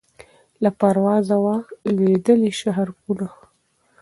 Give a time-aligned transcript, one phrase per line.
[0.63, 1.57] له پروازه وه
[1.95, 3.27] لوېدلي شهپرونه